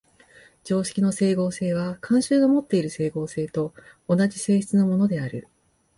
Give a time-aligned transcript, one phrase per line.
[0.63, 3.71] 常識の斉合性は慣習のもっている斉合性と
[4.09, 5.47] 同じ性質のものである。